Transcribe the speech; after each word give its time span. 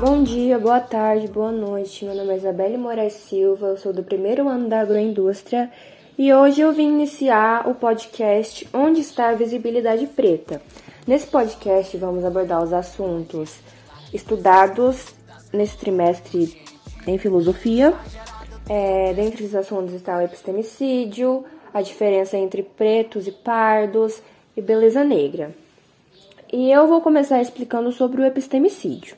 Bom 0.00 0.22
dia, 0.22 0.60
boa 0.60 0.78
tarde, 0.78 1.26
boa 1.26 1.50
noite. 1.50 2.04
Meu 2.04 2.14
nome 2.14 2.32
é 2.32 2.36
Isabelle 2.36 2.78
Moraes 2.78 3.14
Silva, 3.14 3.66
eu 3.66 3.76
sou 3.76 3.92
do 3.92 4.04
primeiro 4.04 4.48
ano 4.48 4.68
da 4.68 4.80
agroindústria 4.80 5.72
e 6.16 6.32
hoje 6.32 6.60
eu 6.60 6.72
vim 6.72 6.86
iniciar 6.86 7.68
o 7.68 7.74
podcast 7.74 8.68
Onde 8.72 9.00
está 9.00 9.30
a 9.30 9.34
Visibilidade 9.34 10.06
Preta. 10.06 10.62
Nesse 11.04 11.26
podcast 11.26 11.96
vamos 11.96 12.24
abordar 12.24 12.62
os 12.62 12.72
assuntos 12.72 13.58
estudados 14.14 15.16
nesse 15.52 15.76
trimestre 15.76 16.56
em 17.04 17.18
filosofia. 17.18 17.92
É, 18.68 19.12
dentre 19.14 19.44
os 19.44 19.54
assuntos 19.56 19.94
está 19.94 20.16
o 20.16 20.22
epistemicídio, 20.22 21.44
a 21.74 21.82
diferença 21.82 22.36
entre 22.36 22.62
pretos 22.62 23.26
e 23.26 23.32
pardos 23.32 24.22
e 24.56 24.62
beleza 24.62 25.02
negra. 25.02 25.50
E 26.52 26.70
eu 26.70 26.86
vou 26.86 27.00
começar 27.00 27.42
explicando 27.42 27.90
sobre 27.90 28.22
o 28.22 28.24
epistemicídio. 28.24 29.16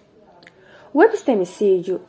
O 0.93 1.03
epistemicídio 1.03 2.01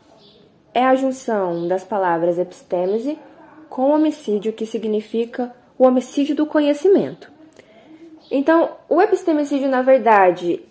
é 0.73 0.83
a 0.83 0.95
junção 0.95 1.67
das 1.67 1.83
palavras 1.83 2.39
epistêmese 2.39 3.19
com 3.69 3.91
homicídio, 3.91 4.53
que 4.53 4.65
significa 4.65 5.53
o 5.77 5.85
homicídio 5.85 6.35
do 6.35 6.47
conhecimento. 6.47 7.31
Então, 8.29 8.71
o 8.89 9.01
epistemicídio, 9.01 9.69
na 9.69 9.81
verdade, 9.81 10.63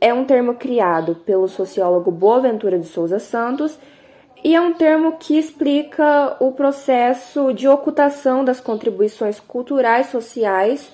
é 0.00 0.14
um 0.14 0.24
termo 0.24 0.54
criado 0.54 1.16
pelo 1.16 1.48
sociólogo 1.48 2.10
Boaventura 2.10 2.78
de 2.78 2.86
Souza 2.86 3.18
Santos 3.18 3.76
e 4.44 4.54
é 4.54 4.60
um 4.60 4.74
termo 4.74 5.16
que 5.18 5.36
explica 5.36 6.36
o 6.38 6.52
processo 6.52 7.52
de 7.52 7.66
ocultação 7.66 8.44
das 8.44 8.60
contribuições 8.60 9.40
culturais 9.40 10.06
sociais 10.06 10.92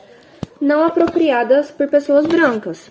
não 0.60 0.84
apropriadas 0.84 1.70
por 1.70 1.88
pessoas 1.88 2.24
brancas. 2.24 2.88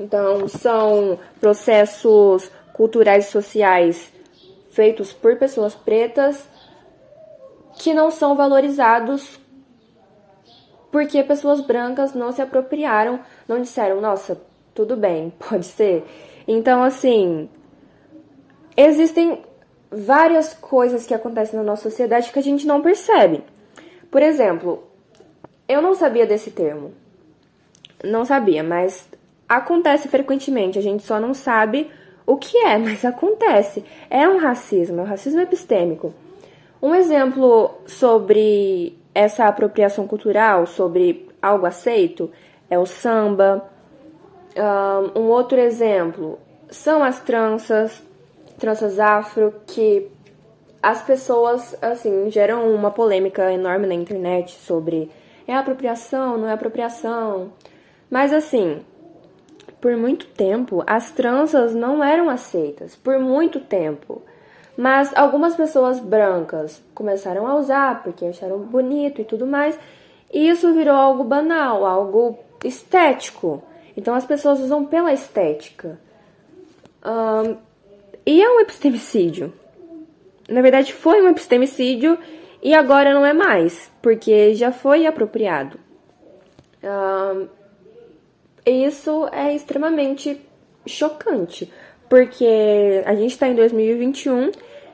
Então, 0.00 0.48
são 0.48 1.18
processos 1.40 2.50
culturais 2.72 3.28
e 3.28 3.30
sociais 3.30 4.12
feitos 4.70 5.12
por 5.12 5.36
pessoas 5.36 5.74
pretas 5.74 6.48
que 7.74 7.92
não 7.92 8.10
são 8.10 8.34
valorizados 8.34 9.38
porque 10.92 11.22
pessoas 11.24 11.62
brancas 11.62 12.12
não 12.12 12.30
se 12.30 12.42
apropriaram, 12.42 13.20
não 13.48 13.62
disseram, 13.62 14.00
nossa, 14.00 14.38
tudo 14.74 14.94
bem, 14.94 15.32
pode 15.48 15.64
ser. 15.64 16.04
Então, 16.46 16.82
assim, 16.82 17.48
existem 18.76 19.42
várias 19.90 20.52
coisas 20.52 21.06
que 21.06 21.14
acontecem 21.14 21.58
na 21.58 21.64
nossa 21.64 21.84
sociedade 21.84 22.30
que 22.30 22.38
a 22.38 22.42
gente 22.42 22.66
não 22.66 22.82
percebe. 22.82 23.42
Por 24.10 24.22
exemplo, 24.22 24.84
eu 25.66 25.80
não 25.80 25.94
sabia 25.94 26.26
desse 26.26 26.50
termo. 26.50 26.92
Não 28.04 28.24
sabia, 28.24 28.62
mas 28.62 29.08
acontece 29.48 30.08
frequentemente, 30.08 30.78
a 30.78 30.82
gente 30.82 31.02
só 31.02 31.20
não 31.20 31.34
sabe 31.34 31.90
o 32.26 32.36
que 32.36 32.56
é, 32.58 32.76
mas 32.78 33.04
acontece. 33.04 33.84
É 34.08 34.28
um 34.28 34.38
racismo, 34.38 35.00
é 35.00 35.02
um 35.02 35.06
racismo 35.06 35.40
epistêmico. 35.40 36.14
Um 36.80 36.94
exemplo 36.94 37.70
sobre 37.86 38.98
essa 39.14 39.46
apropriação 39.46 40.06
cultural, 40.06 40.66
sobre 40.66 41.28
algo 41.40 41.66
aceito, 41.66 42.30
é 42.68 42.78
o 42.78 42.86
samba. 42.86 43.68
Um 45.14 45.28
outro 45.28 45.58
exemplo 45.58 46.38
são 46.68 47.04
as 47.04 47.20
tranças, 47.20 48.02
tranças 48.58 48.98
afro, 48.98 49.54
que 49.66 50.10
as 50.82 51.02
pessoas, 51.02 51.76
assim, 51.80 52.30
geram 52.30 52.74
uma 52.74 52.90
polêmica 52.90 53.52
enorme 53.52 53.86
na 53.86 53.94
internet 53.94 54.52
sobre 54.52 55.10
é 55.46 55.54
apropriação, 55.54 56.36
não 56.36 56.48
é 56.48 56.52
apropriação. 56.52 57.52
Mas, 58.10 58.32
assim, 58.32 58.82
por 59.82 59.96
muito 59.96 60.26
tempo, 60.26 60.84
as 60.86 61.10
tranças 61.10 61.74
não 61.74 62.04
eram 62.04 62.30
aceitas. 62.30 62.94
Por 62.94 63.18
muito 63.18 63.58
tempo. 63.58 64.22
Mas 64.76 65.12
algumas 65.16 65.56
pessoas 65.56 65.98
brancas 65.98 66.80
começaram 66.94 67.48
a 67.48 67.56
usar 67.56 68.00
porque 68.04 68.24
acharam 68.24 68.60
bonito 68.60 69.20
e 69.20 69.24
tudo 69.24 69.44
mais. 69.44 69.76
E 70.32 70.48
isso 70.48 70.72
virou 70.72 70.94
algo 70.94 71.24
banal, 71.24 71.84
algo 71.84 72.38
estético. 72.64 73.60
Então 73.96 74.14
as 74.14 74.24
pessoas 74.24 74.60
usam 74.60 74.84
pela 74.84 75.12
estética. 75.12 75.98
Um, 77.04 77.56
e 78.24 78.40
é 78.40 78.48
um 78.48 78.60
epistemicídio. 78.60 79.52
Na 80.48 80.62
verdade, 80.62 80.94
foi 80.94 81.20
um 81.20 81.28
epistemicídio 81.28 82.16
e 82.62 82.72
agora 82.72 83.12
não 83.12 83.26
é 83.26 83.32
mais, 83.32 83.90
porque 84.00 84.54
já 84.54 84.70
foi 84.70 85.06
apropriado. 85.06 85.76
Um, 86.84 87.48
isso 88.70 89.28
é 89.32 89.54
extremamente 89.54 90.40
chocante, 90.86 91.72
porque 92.08 93.02
a 93.04 93.14
gente 93.14 93.32
está 93.32 93.48
em 93.48 93.54
2021 93.54 94.50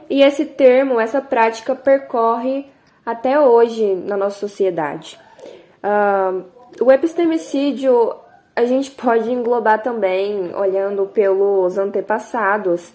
e 0.09 0.23
esse 0.23 0.45
termo, 0.45 0.99
essa 0.99 1.21
prática 1.21 1.75
percorre 1.75 2.67
até 3.05 3.39
hoje 3.39 3.95
na 3.95 4.17
nossa 4.17 4.39
sociedade. 4.39 5.19
Uh, 5.83 6.45
o 6.81 6.91
epistemicídio 6.91 8.15
a 8.55 8.65
gente 8.65 8.91
pode 8.97 9.31
englobar 9.31 9.83
também, 9.83 10.55
olhando 10.55 11.07
pelos 11.07 11.79
antepassados. 11.79 12.89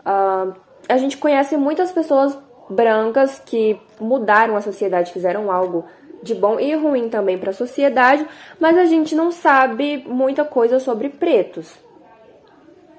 Uh, 0.00 0.54
a 0.88 0.96
gente 0.96 1.16
conhece 1.16 1.56
muitas 1.56 1.92
pessoas 1.92 2.36
brancas 2.68 3.40
que 3.44 3.80
mudaram 4.00 4.56
a 4.56 4.60
sociedade, 4.60 5.12
fizeram 5.12 5.50
algo 5.50 5.84
de 6.22 6.34
bom 6.34 6.60
e 6.60 6.74
ruim 6.74 7.08
também 7.08 7.36
para 7.36 7.50
a 7.50 7.54
sociedade, 7.54 8.26
mas 8.60 8.76
a 8.78 8.84
gente 8.84 9.14
não 9.14 9.30
sabe 9.32 10.04
muita 10.06 10.44
coisa 10.44 10.78
sobre 10.78 11.08
pretos. 11.08 11.74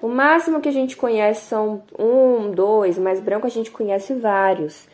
O 0.01 0.07
máximo 0.07 0.59
que 0.59 0.67
a 0.67 0.73
gente 0.73 0.97
conhece 0.97 1.45
são 1.45 1.81
um, 1.97 2.51
dois, 2.51 2.97
mas 2.97 3.22
branco 3.22 3.47
a 3.47 3.50
gente 3.50 3.72
conhece 3.72 4.13
vários. 4.13 4.85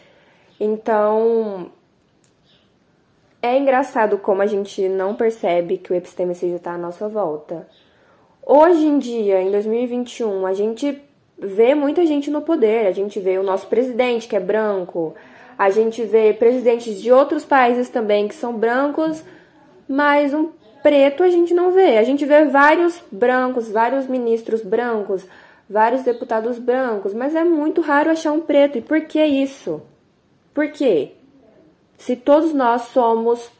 Então, 0.59 1.71
é 3.41 3.57
engraçado 3.57 4.17
como 4.17 4.41
a 4.41 4.45
gente 4.45 4.87
não 4.87 5.15
percebe 5.15 5.77
que 5.77 5.91
o 5.91 5.95
epistemicídio 5.95 6.57
está 6.57 6.73
à 6.73 6.77
nossa 6.77 7.07
volta. 7.07 7.67
Hoje 8.45 8.85
em 8.85 8.99
dia, 8.99 9.41
em 9.41 9.49
2021, 9.49 10.45
a 10.45 10.53
gente 10.53 11.01
vê 11.37 11.73
muita 11.73 12.05
gente 12.05 12.29
no 12.29 12.41
poder. 12.41 12.85
A 12.85 12.91
gente 12.91 13.19
vê 13.19 13.37
o 13.37 13.43
nosso 13.43 13.67
presidente, 13.67 14.27
que 14.27 14.35
é 14.35 14.39
branco. 14.39 15.15
A 15.59 15.69
gente 15.69 16.05
vê 16.05 16.31
presidentes 16.31 17.01
de 17.01 17.11
outros 17.11 17.43
países 17.43 17.89
também 17.89 18.29
que 18.29 18.33
são 18.33 18.53
brancos, 18.53 19.21
mas 19.89 20.33
um 20.33 20.51
preto 20.81 21.21
a 21.21 21.29
gente 21.29 21.53
não 21.53 21.73
vê. 21.73 21.97
A 21.97 22.03
gente 22.05 22.25
vê 22.25 22.45
vários 22.45 23.03
brancos, 23.11 23.69
vários 23.69 24.07
ministros 24.07 24.61
brancos, 24.61 25.27
vários 25.69 26.01
deputados 26.03 26.57
brancos, 26.57 27.13
mas 27.13 27.35
é 27.35 27.43
muito 27.43 27.81
raro 27.81 28.09
achar 28.09 28.31
um 28.31 28.39
preto. 28.39 28.77
E 28.77 28.81
por 28.81 29.01
que 29.01 29.21
isso? 29.21 29.81
Por 30.53 30.71
quê? 30.71 31.11
Se 31.97 32.15
todos 32.15 32.53
nós 32.53 32.83
somos 32.93 33.51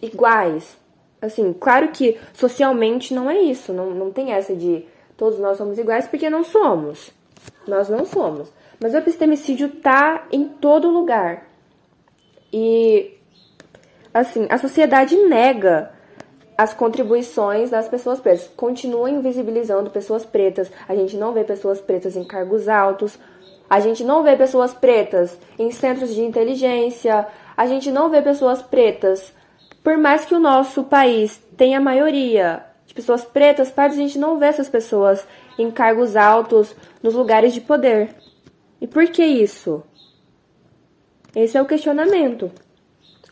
iguais. 0.00 0.78
Assim, 1.20 1.52
claro 1.52 1.88
que 1.88 2.20
socialmente 2.34 3.12
não 3.12 3.28
é 3.28 3.40
isso, 3.40 3.72
não, 3.72 3.90
não 3.90 4.12
tem 4.12 4.32
essa 4.32 4.54
de 4.54 4.86
todos 5.16 5.40
nós 5.40 5.58
somos 5.58 5.76
iguais, 5.76 6.06
porque 6.06 6.30
não 6.30 6.44
somos. 6.44 7.10
Nós 7.66 7.88
não 7.88 8.06
somos. 8.06 8.48
Mas 8.82 8.94
o 8.94 8.96
epistemicídio 8.96 9.68
tá 9.68 10.26
em 10.32 10.48
todo 10.48 10.90
lugar. 10.90 11.46
E 12.52 13.16
assim, 14.12 14.46
a 14.50 14.58
sociedade 14.58 15.14
nega 15.16 15.92
as 16.58 16.74
contribuições 16.74 17.70
das 17.70 17.86
pessoas 17.86 18.18
pretas. 18.18 18.50
Continua 18.56 19.08
invisibilizando 19.08 19.88
pessoas 19.88 20.24
pretas. 20.24 20.68
A 20.88 20.96
gente 20.96 21.16
não 21.16 21.32
vê 21.32 21.44
pessoas 21.44 21.80
pretas 21.80 22.16
em 22.16 22.24
cargos 22.24 22.68
altos. 22.68 23.16
A 23.70 23.78
gente 23.78 24.02
não 24.02 24.24
vê 24.24 24.36
pessoas 24.36 24.74
pretas 24.74 25.38
em 25.56 25.70
centros 25.70 26.12
de 26.12 26.20
inteligência. 26.20 27.28
A 27.56 27.66
gente 27.66 27.92
não 27.92 28.10
vê 28.10 28.20
pessoas 28.20 28.62
pretas. 28.62 29.32
Por 29.84 29.96
mais 29.96 30.24
que 30.24 30.34
o 30.34 30.40
nosso 30.40 30.82
país 30.82 31.40
tenha 31.56 31.78
a 31.78 31.80
maioria 31.80 32.64
de 32.84 32.94
pessoas 32.94 33.24
pretas, 33.24 33.70
partes 33.70 33.96
a 33.96 34.02
gente 34.02 34.18
não 34.18 34.40
vê 34.40 34.46
essas 34.46 34.68
pessoas 34.68 35.24
em 35.56 35.70
cargos 35.70 36.16
altos, 36.16 36.74
nos 37.00 37.14
lugares 37.14 37.54
de 37.54 37.60
poder. 37.60 38.10
E 38.82 38.86
por 38.88 39.06
que 39.06 39.24
isso? 39.24 39.80
Esse 41.36 41.56
é 41.56 41.62
o 41.62 41.66
questionamento. 41.66 42.50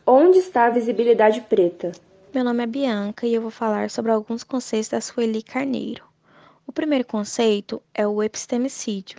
Onde 0.06 0.38
está 0.38 0.67
a 0.67 0.70
visibilidade 0.70 1.41
preta? 1.41 1.91
Meu 2.32 2.44
nome 2.44 2.62
é 2.62 2.67
Bianca 2.69 3.26
e 3.26 3.35
eu 3.35 3.43
vou 3.43 3.50
falar 3.50 3.91
sobre 3.91 4.12
alguns 4.12 4.44
conceitos 4.44 4.91
da 4.91 5.00
Sueli 5.00 5.43
Carneiro. 5.43 6.05
O 6.69 6.70
primeiro 6.70 7.05
conceito 7.05 7.82
é 7.93 8.06
o 8.06 8.23
epistemicídio. 8.23 9.19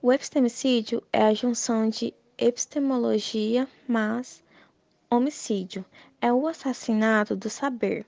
O 0.00 0.10
epistemicídio 0.10 1.02
é 1.12 1.24
a 1.24 1.34
junção 1.34 1.90
de 1.90 2.14
epistemologia 2.38 3.68
mais 3.86 4.42
homicídio, 5.10 5.84
é 6.22 6.32
o 6.32 6.48
assassinato 6.48 7.36
do 7.36 7.50
saber. 7.50 8.06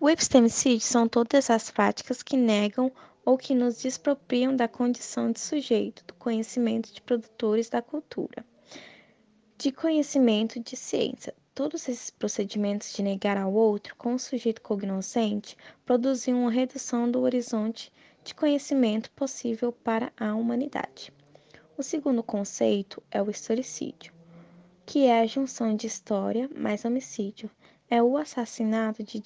O 0.00 0.08
epistemicídio 0.08 0.86
são 0.86 1.06
todas 1.06 1.50
as 1.50 1.70
práticas 1.70 2.22
que 2.22 2.34
negam 2.34 2.90
ou 3.24 3.38
que 3.38 3.54
nos 3.54 3.82
despropriam 3.82 4.54
da 4.54 4.68
condição 4.68 5.32
de 5.32 5.40
sujeito, 5.40 6.04
do 6.06 6.14
conhecimento 6.14 6.92
de 6.92 7.00
produtores 7.00 7.68
da 7.68 7.80
cultura, 7.80 8.44
de 9.56 9.72
conhecimento 9.72 10.60
de 10.60 10.76
ciência. 10.76 11.34
Todos 11.54 11.88
esses 11.88 12.10
procedimentos 12.10 12.92
de 12.92 13.02
negar 13.02 13.36
ao 13.36 13.52
outro, 13.52 13.94
com 13.96 14.14
o 14.14 14.18
sujeito 14.18 14.60
cognoscente, 14.60 15.56
produziam 15.84 16.40
uma 16.40 16.50
redução 16.50 17.10
do 17.10 17.20
horizonte 17.20 17.92
de 18.24 18.34
conhecimento 18.34 19.10
possível 19.12 19.70
para 19.70 20.12
a 20.18 20.34
humanidade. 20.34 21.12
O 21.76 21.82
segundo 21.82 22.22
conceito 22.22 23.02
é 23.10 23.22
o 23.22 23.30
historicídio, 23.30 24.12
que 24.86 25.06
é 25.06 25.20
a 25.20 25.26
junção 25.26 25.74
de 25.74 25.86
história 25.86 26.48
mais 26.56 26.84
homicídio. 26.84 27.50
É 27.88 28.02
o 28.02 28.16
assassinato 28.16 29.02
de 29.02 29.20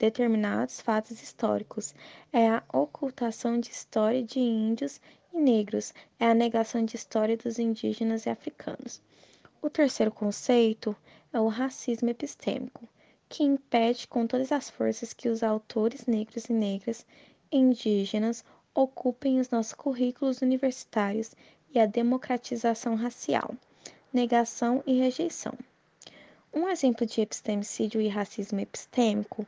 determinados 0.00 0.80
fatos 0.80 1.22
históricos, 1.22 1.94
é 2.32 2.48
a 2.48 2.64
ocultação 2.72 3.60
de 3.60 3.70
história 3.70 4.22
de 4.24 4.40
índios 4.40 4.98
e 5.32 5.38
negros, 5.38 5.92
é 6.18 6.24
a 6.24 6.34
negação 6.34 6.82
de 6.82 6.96
história 6.96 7.36
dos 7.36 7.58
indígenas 7.58 8.24
e 8.24 8.30
africanos. 8.30 9.02
O 9.60 9.68
terceiro 9.68 10.10
conceito 10.10 10.96
é 11.34 11.38
o 11.38 11.48
racismo 11.48 12.08
epistêmico, 12.08 12.88
que 13.28 13.44
impede 13.44 14.08
com 14.08 14.26
todas 14.26 14.50
as 14.50 14.70
forças 14.70 15.12
que 15.12 15.28
os 15.28 15.42
autores 15.42 16.06
negros 16.06 16.46
e 16.46 16.54
negras 16.54 17.04
indígenas 17.52 18.42
ocupem 18.74 19.38
os 19.38 19.50
nossos 19.50 19.74
currículos 19.74 20.40
universitários 20.40 21.32
e 21.74 21.78
a 21.78 21.84
democratização 21.84 22.94
racial, 22.94 23.54
negação 24.10 24.82
e 24.86 24.98
rejeição. 24.98 25.52
Um 26.54 26.68
exemplo 26.68 27.04
de 27.04 27.20
epistemicídio 27.20 28.00
e 28.00 28.08
racismo 28.08 28.58
epistêmico 28.60 29.46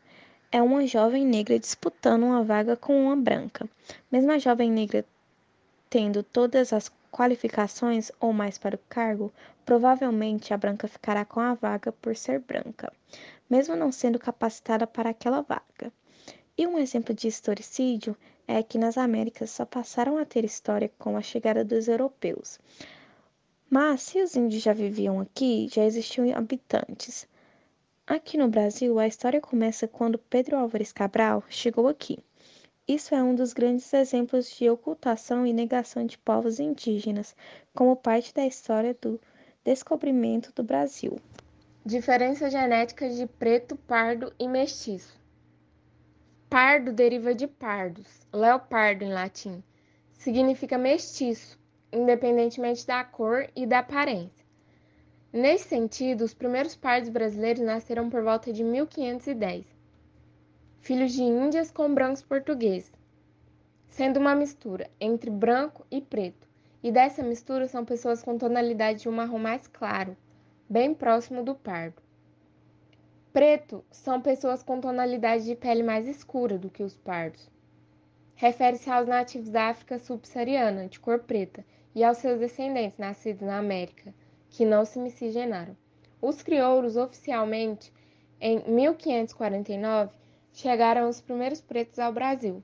é 0.53 0.61
uma 0.61 0.87
jovem 0.87 1.27
negra 1.27 1.59
disputando 1.59 2.25
uma 2.25 2.45
vaga 2.45 2.77
com 2.77 3.07
uma 3.07 3.17
branca. 3.17 3.67
Mesmo 4.11 4.31
a 4.31 4.39
jovem 4.39 4.71
negra 4.71 5.03
tendo 5.89 6.23
todas 6.23 6.75
as 6.75 6.93
qualificações 7.11 8.13
ou 8.21 8.35
mais 8.35 8.59
para 8.59 8.77
o 8.77 8.81
cargo, 8.89 9.33
provavelmente 9.65 10.53
a 10.53 10.59
branca 10.59 10.87
ficará 10.87 11.25
com 11.25 11.41
a 11.41 11.55
vaga 11.55 11.91
por 11.91 12.15
ser 12.15 12.39
branca, 12.39 12.93
mesmo 13.49 13.75
não 13.75 13.91
sendo 13.91 14.19
capacitada 14.19 14.87
para 14.87 15.11
aquela 15.11 15.41
vaga. 15.41 15.91
E 16.57 16.67
um 16.67 16.79
exemplo 16.79 17.15
de 17.15 17.29
historicídio 17.29 18.15
é 18.47 18.63
que 18.63 18.77
nas 18.77 18.99
Américas 18.99 19.51
só 19.51 19.65
passaram 19.65 20.19
a 20.19 20.25
ter 20.27 20.45
história 20.45 20.91
com 20.99 21.17
a 21.17 21.23
chegada 21.23 21.65
dos 21.65 21.89
europeus. 21.89 22.61
Mas 23.71 24.03
se 24.03 24.23
os 24.23 24.37
índios 24.37 24.63
já 24.63 24.75
viviam 24.75 25.19
aqui, 25.19 25.67
já 25.73 25.83
existiam 25.83 26.37
habitantes. 26.37 27.27
Aqui 28.07 28.37
no 28.37 28.49
Brasil, 28.49 28.99
a 28.99 29.07
história 29.07 29.41
começa 29.41 29.87
quando 29.87 30.19
Pedro 30.19 30.57
Álvares 30.57 30.93
Cabral 30.93 31.45
chegou 31.49 31.87
aqui. 31.87 32.19
Isso 32.87 33.15
é 33.15 33.23
um 33.23 33.33
dos 33.33 33.53
grandes 33.53 33.95
exemplos 33.95 34.51
de 34.51 34.69
ocultação 34.69 35.47
e 35.47 35.53
negação 35.53 36.05
de 36.05 36.19
povos 36.19 36.59
indígenas, 36.59 37.37
como 37.73 37.95
parte 37.95 38.35
da 38.35 38.45
história 38.45 38.93
do 39.01 39.21
descobrimento 39.63 40.53
do 40.53 40.65
Brasil. 40.65 41.17
Diferença 41.87 42.51
genética 42.51 43.09
de 43.09 43.25
preto, 43.25 43.77
pardo 43.77 44.33
e 44.37 44.49
mestiço. 44.49 45.17
Pardo 46.51 46.93
deriva 46.93 47.33
de 47.33 47.47
pardos, 47.47 48.27
leopardo 48.33 49.05
em 49.05 49.13
latim. 49.13 49.63
Significa 50.15 50.77
mestiço, 50.77 51.57
independentemente 51.93 52.85
da 52.85 53.05
cor 53.05 53.49
e 53.55 53.65
da 53.65 53.79
aparência. 53.79 54.42
Nesse 55.33 55.67
sentido, 55.67 56.25
os 56.25 56.35
primeiros 56.35 56.77
pardos 56.77 57.09
brasileiros 57.09 57.63
nasceram 57.63 58.11
por 58.11 58.23
volta 58.23 58.53
de 58.53 58.63
1510, 58.63 59.65
filhos 60.83 61.13
de 61.13 61.23
índias 61.23 61.71
com 61.71 61.95
brancos 61.95 62.21
portugueses, 62.21 62.93
sendo 63.89 64.21
uma 64.21 64.35
mistura 64.35 64.91
entre 65.01 65.31
branco 65.31 65.87
e 65.91 66.03
preto, 66.03 66.47
e 66.83 66.93
dessa 66.93 67.23
mistura 67.23 67.67
são 67.67 67.83
pessoas 67.83 68.23
com 68.23 68.37
tonalidade 68.37 69.01
de 69.01 69.09
um 69.09 69.13
marrom 69.13 69.39
mais 69.39 69.67
claro, 69.67 70.15
bem 70.69 70.93
próximo 70.93 71.43
do 71.43 71.55
pardo. 71.55 72.03
Preto 73.33 73.83
são 73.91 74.21
pessoas 74.21 74.63
com 74.63 74.83
tonalidade 74.83 75.47
de 75.47 75.57
pele 75.57 75.83
mais 75.83 76.07
escura 76.07 76.59
do 76.59 76.69
que 76.69 76.83
os 76.83 76.99
pardos. 76.99 77.49
Refere-se 78.35 78.91
aos 78.91 79.09
nativos 79.09 79.49
da 79.49 79.69
África 79.71 79.99
subsaariana, 79.99 80.89
de 80.89 81.01
cor 81.01 81.21
preta, 81.21 81.65
e 81.95 82.05
aos 82.05 82.19
seus 82.19 82.39
descendentes 82.39 82.99
nascidos 82.99 83.43
na 83.43 83.57
América, 83.57 84.13
que 84.53 84.65
não 84.67 84.85
se 84.85 84.99
miscigenaram. 84.99 85.77
Os 86.21 86.43
crioulos, 86.43 86.97
oficialmente, 86.97 87.93
em 88.41 88.63
1549, 88.71 90.13
chegaram 90.53 91.09
os 91.09 91.21
primeiros 91.21 91.61
pretos 91.61 91.99
ao 91.99 92.13
Brasil. 92.13 92.63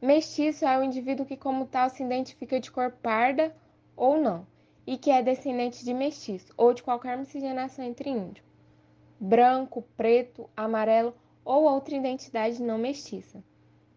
Mestiço 0.00 0.64
é 0.64 0.78
o 0.78 0.82
indivíduo 0.82 1.26
que, 1.26 1.36
como 1.36 1.66
tal, 1.66 1.90
se 1.90 2.02
identifica 2.02 2.60
de 2.60 2.70
cor 2.70 2.92
parda 2.92 3.54
ou 3.96 4.20
não, 4.20 4.46
e 4.86 4.96
que 4.96 5.10
é 5.10 5.22
descendente 5.22 5.84
de 5.84 5.92
mestiço 5.92 6.52
ou 6.56 6.72
de 6.72 6.82
qualquer 6.82 7.18
miscigenação 7.18 7.84
entre 7.84 8.10
índio, 8.10 8.44
branco, 9.18 9.82
preto, 9.96 10.48
amarelo 10.56 11.14
ou 11.44 11.64
outra 11.64 11.96
identidade 11.96 12.62
não 12.62 12.78
mestiça, 12.78 13.42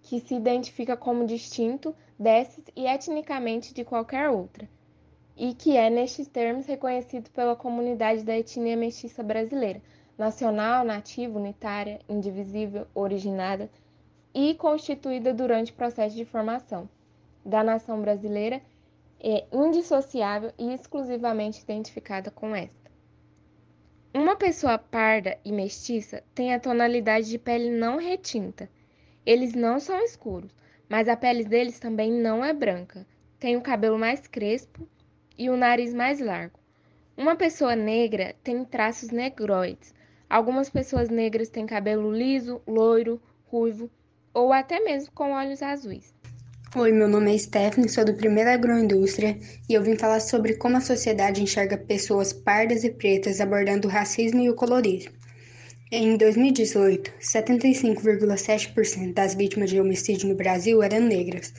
que 0.02 0.20
se 0.20 0.34
identifica 0.34 0.98
como 0.98 1.28
distinto 1.28 1.96
desses 2.18 2.64
e 2.76 2.88
etnicamente 2.88 3.74
de 3.74 3.84
qualquer 3.84 4.30
outra, 4.30 4.68
e 5.38 5.54
que 5.54 5.78
é, 5.78 5.90
nestes 5.90 6.28
termos, 6.28 6.66
reconhecido 6.66 7.30
pela 7.30 7.56
comunidade 7.56 8.24
da 8.24 8.36
etnia 8.36 8.76
mestiça 8.76 9.22
brasileira, 9.22 9.80
nacional, 10.18 10.84
nativa, 10.84 11.38
unitária, 11.38 12.00
indivisível, 12.10 12.88
originada 12.96 13.70
e 14.34 14.56
constituída 14.56 15.34
durante 15.34 15.72
o 15.72 15.76
processo 15.76 16.16
de 16.16 16.26
formação 16.26 16.90
da 17.46 17.64
nação 17.64 18.02
brasileira, 18.02 18.62
é 19.20 19.46
indissociável 19.52 20.52
e 20.58 20.74
exclusivamente 20.74 21.62
identificada 21.62 22.32
com 22.32 22.56
esta. 22.56 22.92
Uma 24.14 24.36
pessoa 24.36 24.78
parda 24.78 25.38
e 25.46 25.52
mestiça 25.52 26.24
tem 26.34 26.54
a 26.54 26.60
tonalidade 26.60 27.30
de 27.30 27.38
pele 27.38 27.70
não 27.70 27.98
retinta. 27.98 28.70
Eles 29.26 29.54
não 29.54 29.80
são 29.80 30.00
escuros, 30.04 30.52
mas 30.90 31.08
a 31.08 31.16
pele 31.16 31.44
deles 31.44 31.80
também 31.80 32.12
não 32.12 32.44
é 32.44 32.54
branca. 32.54 33.06
Tem 33.40 33.56
o 33.56 33.62
cabelo 33.62 34.00
mais 34.00 34.26
crespo 34.28 34.88
e 35.38 35.50
o 35.50 35.58
nariz 35.58 35.94
mais 35.94 36.20
largo. 36.20 36.60
Uma 37.16 37.36
pessoa 37.36 37.76
negra 37.76 38.36
tem 38.44 38.64
traços 38.64 39.10
negroides. 39.10 39.94
Algumas 40.30 40.70
pessoas 40.70 41.10
negras 41.10 41.50
têm 41.50 41.66
cabelo 41.66 42.12
liso, 42.12 42.62
loiro, 42.68 43.22
ruivo 43.46 43.90
ou 44.34 44.54
até 44.54 44.80
mesmo 44.80 45.12
com 45.14 45.32
olhos 45.32 45.64
azuis. 45.64 46.14
Oi, 46.76 46.92
meu 46.92 47.08
nome 47.08 47.34
é 47.34 47.38
Stephanie, 47.38 47.90
sou 47.90 48.06
do 48.06 48.14
Primeiro 48.14 48.50
Agroindústria 48.50 49.38
e 49.68 49.74
eu 49.74 49.82
vim 49.82 49.96
falar 49.96 50.20
sobre 50.20 50.56
como 50.56 50.78
a 50.78 50.82
sociedade 50.82 51.42
enxerga 51.42 51.78
pessoas 51.78 52.34
pardas 52.34 52.84
e 52.84 52.92
pretas 52.92 53.40
abordando 53.40 53.88
o 53.88 53.92
racismo 53.92 54.42
e 54.42 54.50
o 54.50 54.54
colorismo. 54.54 55.14
Em 55.92 56.18
2018, 56.18 57.14
75,7% 57.22 59.14
das 59.14 59.34
vítimas 59.34 59.70
de 59.70 59.80
homicídio 59.80 60.28
no 60.28 60.36
Brasil 60.36 60.84
eram 60.84 61.00
negras. 61.00 61.54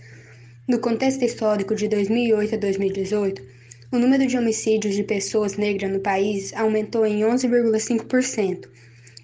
No 0.68 0.78
contexto 0.78 1.24
histórico 1.24 1.74
de 1.74 1.88
2008 1.88 2.54
a 2.54 2.58
2018, 2.58 3.57
o 3.90 3.98
número 3.98 4.26
de 4.26 4.36
homicídios 4.36 4.94
de 4.94 5.02
pessoas 5.02 5.56
negras 5.56 5.90
no 5.90 6.00
país 6.00 6.52
aumentou 6.54 7.06
em 7.06 7.20
11,5%. 7.20 8.68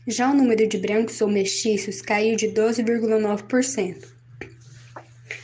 Já 0.07 0.31
o 0.31 0.35
número 0.35 0.67
de 0.67 0.79
brancos 0.79 1.21
ou 1.21 1.29
mestiços 1.29 2.01
caiu 2.01 2.35
de 2.35 2.49
12,9%. 2.49 4.09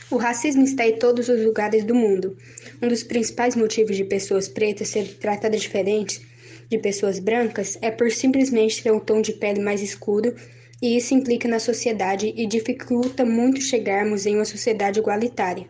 O 0.09 0.17
racismo 0.17 0.63
está 0.63 0.87
em 0.87 0.97
todos 0.97 1.29
os 1.29 1.43
lugares 1.43 1.83
do 1.83 1.93
mundo. 1.93 2.35
Um 2.81 2.87
dos 2.87 3.03
principais 3.03 3.55
motivos 3.55 3.95
de 3.95 4.03
pessoas 4.03 4.47
pretas 4.47 4.89
serem 4.89 5.13
tratadas 5.13 5.61
diferentes 5.61 6.21
de 6.67 6.79
pessoas 6.79 7.19
brancas 7.19 7.77
é 7.81 7.91
por 7.91 8.11
simplesmente 8.11 8.81
ter 8.81 8.91
um 8.91 8.99
tom 8.99 9.21
de 9.21 9.33
pele 9.33 9.61
mais 9.61 9.81
escuro, 9.81 10.35
e 10.81 10.97
isso 10.97 11.13
implica 11.13 11.47
na 11.47 11.59
sociedade 11.59 12.33
e 12.35 12.47
dificulta 12.47 13.23
muito 13.23 13.61
chegarmos 13.61 14.25
em 14.25 14.35
uma 14.35 14.45
sociedade 14.45 14.99
igualitária. 14.99 15.67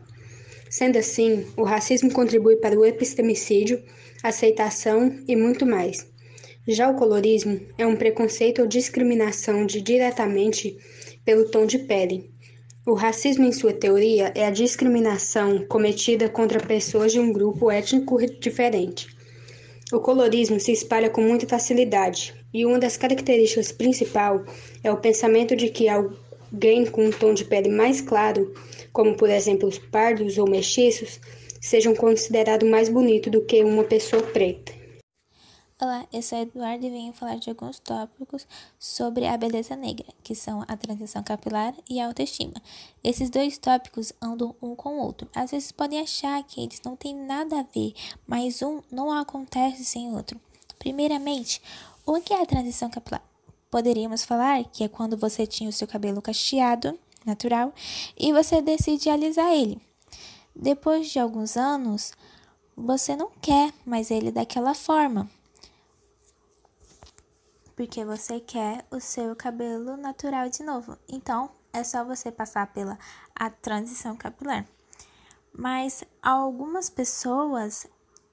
Sendo 0.71 0.97
assim, 0.97 1.45
o 1.57 1.63
racismo 1.63 2.09
contribui 2.13 2.55
para 2.55 2.79
o 2.79 2.85
epistemicídio, 2.85 3.83
aceitação 4.23 5.13
e 5.27 5.35
muito 5.35 5.65
mais. 5.65 6.07
Já 6.65 6.89
o 6.89 6.95
colorismo 6.95 7.59
é 7.77 7.85
um 7.85 7.97
preconceito 7.97 8.61
ou 8.61 8.67
discriminação 8.69 9.65
de 9.65 9.81
diretamente 9.81 10.77
pelo 11.25 11.49
tom 11.49 11.65
de 11.65 11.77
pele. 11.77 12.31
O 12.87 12.93
racismo, 12.93 13.43
em 13.43 13.51
sua 13.51 13.73
teoria, 13.73 14.31
é 14.33 14.45
a 14.45 14.49
discriminação 14.49 15.65
cometida 15.67 16.29
contra 16.29 16.65
pessoas 16.65 17.11
de 17.11 17.19
um 17.19 17.33
grupo 17.33 17.69
étnico 17.69 18.17
diferente. 18.39 19.09
O 19.91 19.99
colorismo 19.99 20.57
se 20.57 20.71
espalha 20.71 21.09
com 21.09 21.21
muita 21.21 21.45
facilidade, 21.45 22.33
e 22.53 22.65
uma 22.65 22.79
das 22.79 22.95
características 22.95 23.73
principais 23.73 24.41
é 24.81 24.89
o 24.89 25.01
pensamento 25.01 25.53
de 25.53 25.67
que 25.67 25.89
alguém 26.51 26.85
com 26.85 27.05
um 27.05 27.11
tom 27.11 27.33
de 27.33 27.45
pele 27.45 27.69
mais 27.69 28.01
claro 28.01 28.53
como 28.91 29.15
por 29.15 29.29
exemplo 29.29 29.67
os 29.67 29.79
pardos 29.79 30.37
ou 30.37 30.49
mestiços, 30.49 31.19
sejam 31.61 31.95
considerados 31.95 32.69
mais 32.69 32.89
bonitos 32.89 33.31
do 33.31 33.45
que 33.45 33.63
uma 33.63 33.83
pessoa 33.83 34.21
preta. 34.21 34.73
Olá, 35.81 36.05
eu 36.13 36.21
sou 36.21 36.37
Eduardo 36.37 36.85
e 36.85 36.91
venho 36.91 37.11
falar 37.11 37.37
de 37.37 37.49
alguns 37.49 37.79
tópicos 37.79 38.45
sobre 38.77 39.25
a 39.25 39.35
beleza 39.35 39.75
negra, 39.75 40.05
que 40.23 40.35
são 40.35 40.63
a 40.67 40.77
transição 40.77 41.23
capilar 41.23 41.73
e 41.89 41.99
a 41.99 42.05
autoestima. 42.05 42.53
Esses 43.03 43.31
dois 43.31 43.57
tópicos 43.57 44.13
andam 44.21 44.55
um 44.61 44.75
com 44.75 44.99
o 44.99 45.01
outro. 45.01 45.27
Às 45.33 45.49
vezes 45.49 45.71
podem 45.71 45.99
achar 45.99 46.43
que 46.43 46.61
eles 46.61 46.79
não 46.85 46.95
têm 46.95 47.15
nada 47.15 47.61
a 47.61 47.63
ver, 47.63 47.93
mas 48.27 48.61
um 48.61 48.81
não 48.91 49.11
acontece 49.11 49.83
sem 49.83 50.07
o 50.09 50.15
outro. 50.15 50.39
Primeiramente, 50.77 51.59
o 52.05 52.21
que 52.21 52.31
é 52.31 52.43
a 52.43 52.45
transição 52.45 52.87
capilar? 52.87 53.30
Poderíamos 53.71 54.23
falar 54.23 54.63
que 54.65 54.83
é 54.83 54.87
quando 54.87 55.17
você 55.17 55.47
tinha 55.47 55.69
o 55.69 55.73
seu 55.73 55.87
cabelo 55.87 56.21
cacheado, 56.21 56.99
natural, 57.25 57.73
e 58.15 58.31
você 58.31 58.61
decide 58.61 59.09
alisar 59.09 59.51
ele. 59.51 59.81
Depois 60.55 61.09
de 61.09 61.17
alguns 61.17 61.57
anos, 61.57 62.11
você 62.75 63.15
não 63.15 63.31
quer 63.41 63.73
mais 63.83 64.11
ele 64.11 64.31
daquela 64.31 64.75
forma 64.75 65.27
porque 67.81 68.05
você 68.05 68.39
quer 68.39 68.85
o 68.91 68.99
seu 68.99 69.35
cabelo 69.35 69.97
natural 69.97 70.47
de 70.49 70.61
novo. 70.61 70.95
Então, 71.09 71.49
é 71.73 71.83
só 71.83 72.05
você 72.05 72.31
passar 72.31 72.71
pela 72.71 72.95
a 73.35 73.49
transição 73.49 74.15
capilar. 74.15 74.67
Mas 75.51 76.03
algumas 76.21 76.91
pessoas, 76.91 77.87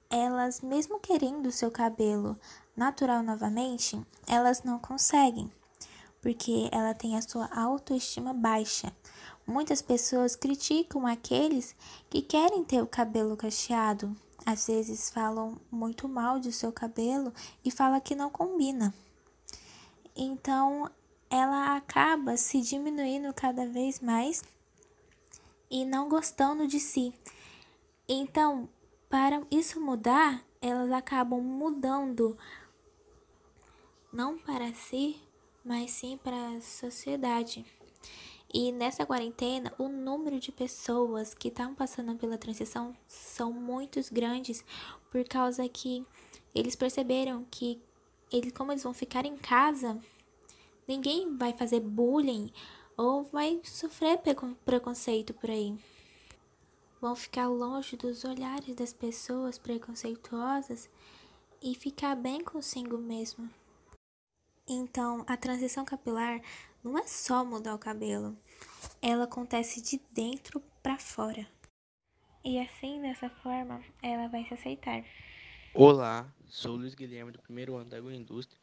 elas 0.07 0.61
mesmo 0.61 0.99
querendo 0.99 1.47
o 1.47 1.51
seu 1.51 1.71
cabelo 1.71 2.37
natural 2.79 3.21
novamente, 3.21 4.01
elas 4.25 4.63
não 4.63 4.79
conseguem, 4.79 5.51
porque 6.21 6.69
ela 6.71 6.93
tem 6.93 7.17
a 7.17 7.21
sua 7.21 7.45
autoestima 7.53 8.33
baixa. 8.33 8.95
Muitas 9.45 9.81
pessoas 9.81 10.33
criticam 10.33 11.05
aqueles 11.05 11.75
que 12.09 12.21
querem 12.21 12.63
ter 12.63 12.81
o 12.81 12.87
cabelo 12.87 13.35
cacheado. 13.35 14.15
Às 14.45 14.67
vezes 14.67 15.09
falam 15.09 15.59
muito 15.69 16.07
mal 16.07 16.39
do 16.39 16.53
seu 16.53 16.71
cabelo 16.71 17.33
e 17.65 17.69
fala 17.69 17.99
que 17.99 18.15
não 18.15 18.29
combina. 18.29 18.93
Então, 20.15 20.89
ela 21.29 21.75
acaba 21.75 22.37
se 22.37 22.61
diminuindo 22.61 23.33
cada 23.33 23.67
vez 23.67 23.99
mais 23.99 24.41
e 25.69 25.83
não 25.83 26.07
gostando 26.07 26.65
de 26.65 26.79
si. 26.79 27.13
Então, 28.07 28.69
para 29.09 29.41
isso 29.51 29.81
mudar, 29.81 30.41
elas 30.61 30.91
acabam 30.91 31.41
mudando 31.41 32.37
não 34.11 34.37
para 34.37 34.73
si, 34.73 35.21
mas 35.63 35.91
sim 35.91 36.17
para 36.23 36.55
a 36.55 36.61
sociedade. 36.61 37.65
E 38.51 38.71
nessa 38.71 39.05
quarentena, 39.05 39.71
o 39.77 39.87
número 39.87 40.39
de 40.39 40.51
pessoas 40.51 41.35
que 41.35 41.49
estão 41.49 41.75
passando 41.75 42.15
pela 42.15 42.37
transição 42.37 42.95
são 43.07 43.53
muitos 43.53 44.09
grandes, 44.09 44.65
por 45.11 45.23
causa 45.23 45.69
que 45.69 46.03
eles 46.55 46.75
perceberam 46.75 47.45
que 47.51 47.79
eles, 48.31 48.51
como 48.51 48.71
eles 48.71 48.83
vão 48.83 48.93
ficar 48.93 49.25
em 49.25 49.37
casa, 49.37 49.99
ninguém 50.87 51.37
vai 51.37 51.53
fazer 51.53 51.79
bullying 51.79 52.51
ou 52.97 53.23
vai 53.23 53.61
sofrer 53.63 54.19
preconceito 54.65 55.33
por 55.35 55.49
aí. 55.51 55.77
Vão 56.99 57.15
ficar 57.15 57.47
longe 57.47 57.95
dos 57.95 58.25
olhares 58.25 58.75
das 58.75 58.91
pessoas 58.91 59.59
preconceituosas 59.59 60.89
e 61.61 61.75
ficar 61.75 62.15
bem 62.15 62.43
consigo 62.43 62.97
mesmo. 62.97 63.49
Então, 64.71 65.25
a 65.27 65.35
transição 65.35 65.83
capilar 65.83 66.39
não 66.83 66.95
é 66.95 67.07
só 67.07 67.43
mudar 67.43 67.73
o 67.73 67.79
cabelo, 67.79 68.37
ela 69.01 69.23
acontece 69.23 69.81
de 69.81 69.99
dentro 70.11 70.61
para 70.83 70.99
fora. 70.99 71.49
E 72.45 72.59
assim, 72.59 73.01
dessa 73.01 73.31
forma, 73.31 73.83
ela 73.99 74.27
vai 74.27 74.45
se 74.45 74.53
aceitar. 74.53 75.03
Olá, 75.73 76.31
sou 76.45 76.75
Luiz 76.75 76.93
Guilherme 76.93 77.31
do 77.31 77.41
primeiro 77.41 77.77
ano 77.77 77.89
da 77.89 77.97
agroindústria 77.97 78.61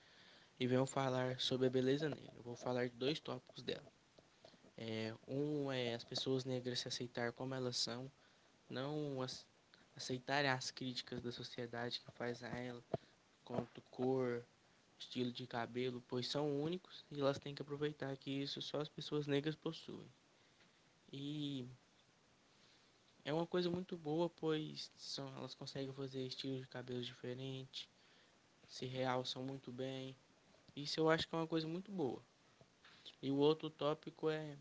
e 0.61 0.69
venho 0.69 0.87
falar 0.87 1.41
sobre 1.41 1.67
a 1.67 1.71
beleza 1.71 2.09
negra. 2.09 2.41
Vou 2.45 2.55
falar 2.55 2.89
de 2.89 2.95
dois 2.95 3.19
tópicos 3.19 3.65
dela. 3.65 3.93
É, 4.77 5.13
um 5.27 5.73
é 5.73 5.93
as 5.93 6.05
pessoas 6.05 6.45
negras 6.45 6.79
se 6.79 6.87
aceitar 6.87 7.33
como 7.33 7.53
elas 7.53 7.79
são, 7.79 8.09
não 8.71 9.21
as, 9.23 9.45
aceitarem 9.97 10.53
as 10.53 10.71
críticas 10.71 11.21
da 11.21 11.33
sociedade 11.33 11.99
que 11.99 12.13
faz 12.13 12.45
a 12.45 12.49
ela 12.49 12.81
quanto 13.45 13.81
cor, 13.91 14.45
estilo 14.99 15.33
de 15.33 15.47
cabelo, 15.47 16.03
pois 16.09 16.29
são 16.29 16.63
únicos 16.63 17.05
e 17.11 17.21
elas 17.21 17.39
têm 17.39 17.55
que 17.55 17.63
aproveitar 17.63 18.17
que 18.17 18.31
isso 18.31 18.61
só 18.63 18.81
as 18.81 18.89
pessoas 18.89 19.27
negras 19.27 19.55
possuem. 19.55 20.09
E 21.13 21.67
é 23.25 23.33
uma 23.33 23.47
coisa 23.47 23.71
muito 23.71 23.97
boa, 23.97 24.29
pois 24.29 24.91
são, 24.97 25.29
elas 25.37 25.55
conseguem 25.55 25.93
fazer 25.93 26.27
estilos 26.27 26.61
de 26.61 26.67
cabelo 26.69 27.03
diferentes, 27.03 27.89
se 28.69 28.87
realçam 28.87 29.43
muito 29.43 29.73
bem. 29.73 30.17
Isso 30.75 31.01
eu 31.01 31.11
acho 31.11 31.29
que 31.29 31.35
é 31.35 31.39
uma 31.39 31.47
coisa 31.47 31.67
muito 31.67 31.91
boa. 31.91 32.23
E 33.23 33.31
o 33.31 33.37
outro 33.37 33.71
tópico 33.71 34.29
é 34.29 34.57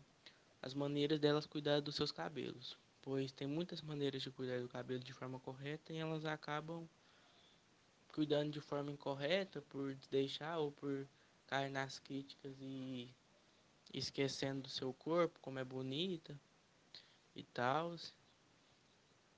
as 0.62 0.74
maneiras 0.74 1.20
delas 1.20 1.46
cuidar 1.46 1.80
dos 1.80 1.94
seus 1.94 2.10
cabelos, 2.10 2.76
pois 3.02 3.30
tem 3.30 3.46
muitas 3.46 3.82
maneiras 3.82 4.22
de 4.22 4.30
cuidar 4.30 4.60
do 4.60 4.68
cabelo 4.68 5.02
de 5.02 5.12
forma 5.12 5.38
correta 5.38 5.92
e 5.92 5.98
elas 5.98 6.24
acabam 6.24 6.88
cuidando 8.16 8.50
de 8.50 8.62
forma 8.62 8.90
incorreta 8.90 9.60
por 9.60 9.94
deixar 10.10 10.56
ou 10.56 10.72
por 10.72 11.06
cair 11.46 11.70
nas 11.70 11.98
críticas 11.98 12.56
e 12.62 13.14
esquecendo 13.92 14.62
do 14.62 14.70
seu 14.70 14.90
corpo, 14.94 15.38
como 15.42 15.58
é 15.58 15.64
bonita 15.64 16.34
e 17.34 17.44
tal. 17.44 17.94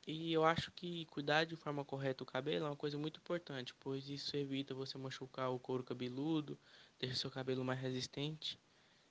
E 0.06 0.32
eu 0.32 0.44
acho 0.44 0.70
que 0.70 1.06
cuidar 1.06 1.44
de 1.44 1.56
forma 1.56 1.84
correta 1.84 2.22
o 2.22 2.26
cabelo 2.26 2.66
é 2.66 2.68
uma 2.68 2.76
coisa 2.76 2.96
muito 2.96 3.18
importante, 3.18 3.74
pois 3.80 4.08
isso 4.08 4.36
evita 4.36 4.76
você 4.76 4.96
machucar 4.96 5.50
o 5.50 5.58
couro 5.58 5.82
cabeludo, 5.82 6.56
deixa 7.00 7.16
seu 7.16 7.32
cabelo 7.32 7.64
mais 7.64 7.80
resistente. 7.80 8.60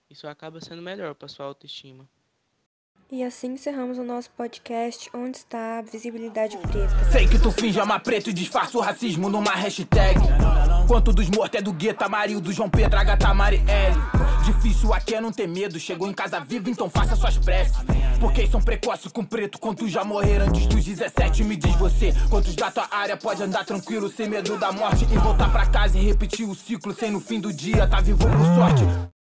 Isso 0.10 0.30
acaba 0.30 0.62
sendo 0.62 0.82
melhor 0.82 1.14
para 1.14 1.28
sua 1.28 1.46
autoestima. 1.46 2.10
E 3.10 3.24
assim 3.24 3.54
encerramos 3.54 3.98
o 3.98 4.04
nosso 4.04 4.30
podcast 4.32 5.10
Onde 5.14 5.38
está 5.38 5.80
a 5.80 5.82
visibilidade 5.82 6.58
preta. 6.58 7.10
Sei 7.10 7.26
que 7.26 7.40
tu 7.40 7.52
finge 7.52 7.80
amar 7.80 8.02
preto 8.02 8.30
e 8.30 8.34
disfarça 8.34 8.78
o 8.78 8.82
racismo 8.82 9.30
numa 9.30 9.52
hashtag. 9.52 10.20
Quanto 10.88 11.14
dos 11.14 11.30
mortos 11.30 11.58
é 11.58 11.62
do 11.62 11.72
Guetta, 11.72 12.06
Amarildo, 12.06 12.52
João 12.52 12.70
Pedro, 12.70 13.00
Agatha, 13.00 13.34
Marielle. 13.34 13.96
Difícil 14.44 14.94
aqui 14.94 15.16
é 15.16 15.22
não 15.22 15.32
ter 15.32 15.48
medo. 15.48 15.80
Chegou 15.80 16.10
em 16.10 16.14
casa 16.14 16.42
vivo, 16.42 16.70
então 16.70 16.90
faça 16.90 17.16
suas 17.16 17.38
preces. 17.38 17.78
Porque 18.20 18.46
são 18.46 18.62
precoces 18.62 19.10
com 19.10 19.24
preto. 19.24 19.58
Quantos 19.58 19.90
já 19.90 20.04
morreram 20.04 20.48
antes 20.48 20.68
dos 20.68 20.84
17? 20.84 21.46
Me 21.46 21.56
diz 21.56 21.76
você. 21.76 22.14
Quantos 22.30 22.56
da 22.56 22.70
tua 22.70 22.90
área 22.92 23.16
pode 23.16 23.42
andar 23.42 23.64
tranquilo, 23.64 24.10
sem 24.10 24.28
medo 24.28 24.58
da 24.58 24.74
morte? 24.74 25.06
E 25.06 25.18
voltar 25.18 25.50
pra 25.50 25.66
casa 25.66 25.98
e 25.98 26.02
repetir 26.02 26.46
o 26.46 26.54
ciclo. 26.54 26.94
Sem 26.94 27.12
no 27.12 27.22
fim 27.22 27.40
do 27.40 27.54
dia, 27.54 27.88
tá 27.88 28.02
vivo 28.02 28.20
por 28.20 28.46
sorte. 28.56 29.17